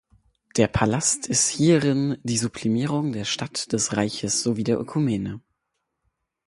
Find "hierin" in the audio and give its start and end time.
1.49-2.17